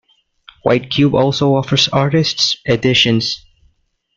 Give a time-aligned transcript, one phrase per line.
[0.63, 3.45] White Cube also offers artists' editions.